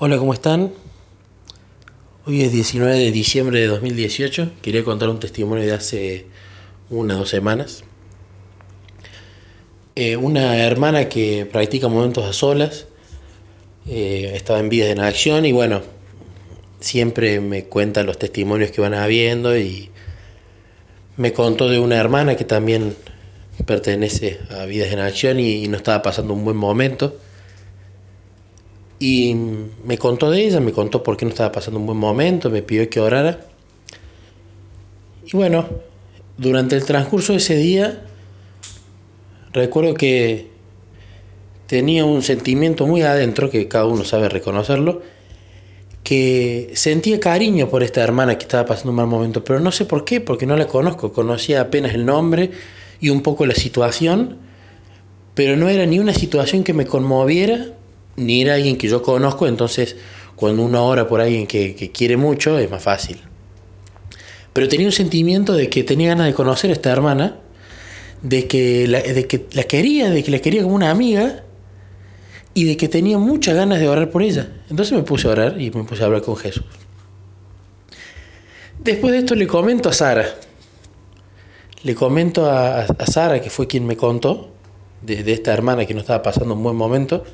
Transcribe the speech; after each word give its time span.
Hola, 0.00 0.16
¿cómo 0.16 0.32
están? 0.32 0.72
Hoy 2.24 2.42
es 2.42 2.52
19 2.52 2.96
de 2.96 3.10
diciembre 3.10 3.58
de 3.58 3.66
2018. 3.66 4.52
Quería 4.62 4.84
contar 4.84 5.08
un 5.08 5.18
testimonio 5.18 5.66
de 5.66 5.72
hace 5.72 6.26
unas 6.88 7.18
dos 7.18 7.28
semanas. 7.28 7.82
Eh, 9.96 10.16
una 10.16 10.56
hermana 10.58 11.08
que 11.08 11.48
practica 11.50 11.88
momentos 11.88 12.24
a 12.24 12.32
solas 12.32 12.86
eh, 13.88 14.34
estaba 14.36 14.60
en 14.60 14.68
Vidas 14.68 14.90
en 14.90 15.00
Acción 15.00 15.44
y 15.46 15.50
bueno, 15.50 15.82
siempre 16.78 17.40
me 17.40 17.64
cuenta 17.64 18.04
los 18.04 18.20
testimonios 18.20 18.70
que 18.70 18.80
van 18.80 18.94
habiendo 18.94 19.58
y 19.58 19.90
me 21.16 21.32
contó 21.32 21.68
de 21.68 21.80
una 21.80 21.96
hermana 21.96 22.36
que 22.36 22.44
también 22.44 22.94
pertenece 23.66 24.38
a 24.50 24.64
Vidas 24.64 24.92
en 24.92 25.00
Acción 25.00 25.40
y 25.40 25.66
no 25.66 25.76
estaba 25.76 26.02
pasando 26.02 26.34
un 26.34 26.44
buen 26.44 26.56
momento 26.56 27.18
y 28.98 29.34
me 29.84 29.96
contó 29.98 30.30
de 30.30 30.44
ella, 30.44 30.60
me 30.60 30.72
contó 30.72 31.02
por 31.02 31.16
qué 31.16 31.24
no 31.24 31.30
estaba 31.30 31.52
pasando 31.52 31.78
un 31.78 31.86
buen 31.86 31.98
momento, 31.98 32.50
me 32.50 32.62
pidió 32.62 32.88
que 32.90 33.00
orara. 33.00 33.46
Y 35.24 35.36
bueno, 35.36 35.68
durante 36.36 36.76
el 36.76 36.84
transcurso 36.84 37.32
de 37.32 37.38
ese 37.38 37.56
día, 37.56 38.02
recuerdo 39.52 39.94
que 39.94 40.48
tenía 41.66 42.04
un 42.04 42.22
sentimiento 42.22 42.86
muy 42.86 43.02
adentro, 43.02 43.50
que 43.50 43.68
cada 43.68 43.84
uno 43.84 44.04
sabe 44.04 44.28
reconocerlo, 44.28 45.02
que 46.02 46.70
sentía 46.74 47.20
cariño 47.20 47.68
por 47.68 47.82
esta 47.82 48.02
hermana 48.02 48.38
que 48.38 48.44
estaba 48.44 48.64
pasando 48.64 48.90
un 48.90 48.96
mal 48.96 49.06
momento, 49.06 49.44
pero 49.44 49.60
no 49.60 49.70
sé 49.70 49.84
por 49.84 50.04
qué, 50.04 50.20
porque 50.20 50.46
no 50.46 50.56
la 50.56 50.66
conozco, 50.66 51.12
conocía 51.12 51.60
apenas 51.60 51.94
el 51.94 52.06
nombre 52.06 52.50
y 52.98 53.10
un 53.10 53.22
poco 53.22 53.44
la 53.46 53.54
situación, 53.54 54.38
pero 55.34 55.56
no 55.56 55.68
era 55.68 55.86
ni 55.86 55.98
una 55.98 56.14
situación 56.14 56.64
que 56.64 56.72
me 56.72 56.86
conmoviera, 56.86 57.66
ni 58.18 58.42
era 58.42 58.54
alguien 58.54 58.76
que 58.76 58.88
yo 58.88 59.02
conozco, 59.02 59.46
entonces 59.46 59.96
cuando 60.36 60.62
uno 60.62 60.86
ora 60.86 61.08
por 61.08 61.20
alguien 61.20 61.46
que, 61.46 61.90
quiere 61.92 62.16
mucho 62.16 62.58
es 62.58 62.70
más 62.70 62.82
fácil. 62.82 63.20
Pero 64.52 64.68
tenía 64.68 64.86
un 64.86 64.92
sentimiento 64.92 65.52
de 65.52 65.68
que 65.68 65.84
tenía 65.84 66.10
ganas 66.10 66.26
de 66.26 66.34
conocer 66.34 66.70
a 66.70 66.74
esta 66.74 66.90
hermana, 66.90 67.36
de 68.22 68.46
que, 68.46 68.86
la, 68.88 69.00
de 69.00 69.26
que 69.26 69.46
la 69.52 69.64
quería, 69.64 70.10
de 70.10 70.22
que 70.22 70.30
la 70.30 70.38
quería 70.40 70.62
como 70.62 70.74
una 70.74 70.90
amiga 70.90 71.44
y 72.54 72.64
de 72.64 72.76
que 72.76 72.88
tenía 72.88 73.18
muchas 73.18 73.54
ganas 73.54 73.78
de 73.78 73.88
orar 73.88 74.10
por 74.10 74.22
ella. 74.22 74.48
Entonces 74.70 74.96
me 74.96 75.02
puse 75.02 75.28
a 75.28 75.32
orar 75.32 75.60
y 75.60 75.70
me 75.70 75.84
puse 75.84 76.02
a 76.02 76.06
hablar 76.06 76.22
con 76.22 76.36
Jesús. 76.36 76.64
Después 78.78 79.12
de 79.12 79.18
esto 79.18 79.34
le 79.34 79.46
comento 79.46 79.88
a 79.88 79.92
Sara. 79.92 80.24
Le 81.82 81.94
comento 81.94 82.50
a, 82.50 82.86
Sara, 83.06 83.40
que 83.40 83.50
fue 83.50 83.66
quien 83.66 83.86
me 83.86 83.96
contó, 83.96 84.50
de, 85.02 85.22
de 85.22 85.32
esta 85.32 85.52
hermana 85.52 85.86
que 85.86 85.94
no 85.94 86.00
estaba 86.00 86.22
pasando 86.22 86.54
un 86.54 86.62
buen 86.62 86.76
momento. 86.76 87.24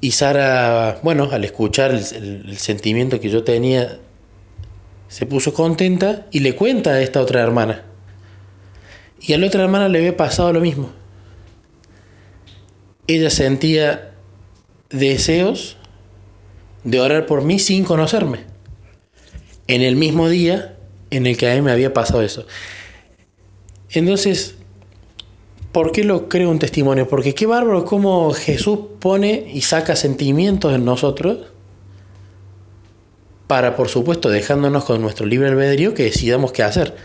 Y 0.00 0.12
Sara, 0.12 1.00
bueno, 1.02 1.28
al 1.32 1.44
escuchar 1.44 1.90
el, 1.90 2.56
sentimiento 2.58 3.20
que 3.20 3.30
yo 3.30 3.42
tenía, 3.42 3.98
se 5.08 5.26
puso 5.26 5.52
contenta 5.52 6.26
y 6.30 6.40
le 6.40 6.54
cuenta 6.54 6.90
a 6.90 7.00
esta 7.00 7.20
otra 7.20 7.42
hermana. 7.42 7.84
Y 9.20 9.32
a 9.32 9.38
la 9.38 9.48
otra 9.48 9.64
hermana 9.64 9.88
le 9.88 9.98
había 9.98 10.16
pasado 10.16 10.52
lo 10.52 10.60
mismo. 10.60 10.90
Ella 13.08 13.30
sentía 13.30 14.12
deseos 14.90 15.76
de 16.84 17.00
orar 17.00 17.26
por 17.26 17.42
mí 17.42 17.58
sin 17.58 17.84
conocerme. 17.84 18.40
En 19.66 19.82
el 19.82 19.96
mismo 19.96 20.28
día 20.28 20.76
en 21.10 21.26
el 21.26 21.36
que 21.36 21.50
a 21.50 21.54
mí 21.54 21.62
me 21.62 21.72
había 21.72 21.92
pasado 21.92 22.22
eso. 22.22 22.46
Entonces, 23.90 24.57
¿Por 25.78 25.92
qué 25.92 26.02
lo 26.02 26.28
creo 26.28 26.50
un 26.50 26.58
testimonio? 26.58 27.06
Porque 27.06 27.36
qué 27.36 27.46
bárbaro 27.46 27.84
cómo 27.84 28.32
Jesús 28.32 28.80
pone 28.98 29.48
y 29.54 29.60
saca 29.60 29.94
sentimientos 29.94 30.74
en 30.74 30.84
nosotros 30.84 31.52
para, 33.46 33.76
por 33.76 33.88
supuesto, 33.88 34.28
dejándonos 34.28 34.84
con 34.84 35.00
nuestro 35.00 35.24
libre 35.24 35.50
albedrío 35.50 35.94
que 35.94 36.02
decidamos 36.02 36.50
qué 36.50 36.64
hacer. 36.64 36.96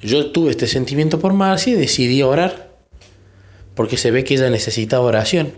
Yo 0.00 0.30
tuve 0.30 0.52
este 0.52 0.68
sentimiento 0.68 1.18
por 1.18 1.32
Marcia 1.32 1.72
y 1.72 1.76
decidí 1.76 2.22
orar, 2.22 2.70
porque 3.74 3.96
se 3.96 4.12
ve 4.12 4.22
que 4.22 4.34
ella 4.34 4.50
necesitaba 4.50 5.04
oración. 5.04 5.54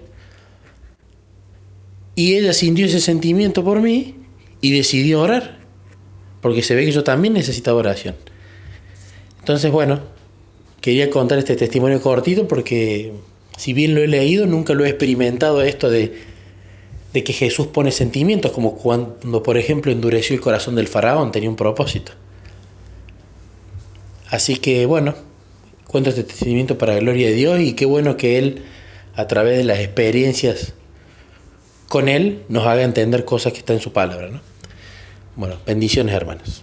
Y 2.14 2.36
ella 2.36 2.54
sintió 2.54 2.86
ese 2.86 3.00
sentimiento 3.00 3.62
por 3.62 3.82
mí 3.82 4.14
y 4.62 4.74
decidió 4.74 5.20
orar, 5.20 5.58
porque 6.40 6.62
se 6.62 6.74
ve 6.74 6.86
que 6.86 6.92
yo 6.92 7.04
también 7.04 7.34
necesitaba 7.34 7.76
oración. 7.76 8.16
Entonces, 9.40 9.70
bueno, 9.70 10.16
quería 10.80 11.10
contar 11.10 11.38
este 11.38 11.56
testimonio 11.56 12.00
cortito 12.00 12.48
porque 12.48 13.12
si 13.56 13.72
bien 13.72 13.94
lo 13.94 14.02
he 14.02 14.06
leído, 14.06 14.46
nunca 14.46 14.74
lo 14.74 14.84
he 14.84 14.88
experimentado 14.88 15.62
esto 15.62 15.90
de, 15.90 16.22
de 17.12 17.24
que 17.24 17.32
Jesús 17.32 17.66
pone 17.68 17.90
sentimientos, 17.90 18.52
como 18.52 18.76
cuando, 18.76 19.42
por 19.42 19.58
ejemplo, 19.58 19.90
endureció 19.90 20.34
el 20.34 20.40
corazón 20.40 20.76
del 20.76 20.88
faraón, 20.88 21.32
tenía 21.32 21.50
un 21.50 21.56
propósito. 21.56 22.12
Así 24.30 24.56
que 24.56 24.86
bueno, 24.86 25.14
cuento 25.86 26.10
este 26.10 26.22
testimonio 26.22 26.78
para 26.78 26.94
la 26.94 27.00
gloria 27.00 27.28
de 27.28 27.34
Dios 27.34 27.60
y 27.60 27.72
qué 27.72 27.86
bueno 27.86 28.16
que 28.16 28.38
Él, 28.38 28.62
a 29.14 29.26
través 29.26 29.56
de 29.56 29.64
las 29.64 29.80
experiencias 29.80 30.74
con 31.88 32.08
Él, 32.08 32.42
nos 32.48 32.66
haga 32.66 32.82
entender 32.82 33.24
cosas 33.24 33.52
que 33.52 33.60
están 33.60 33.76
en 33.76 33.82
su 33.82 33.92
palabra. 33.92 34.28
¿no? 34.28 34.40
Bueno, 35.34 35.56
bendiciones 35.66 36.14
hermanos. 36.14 36.62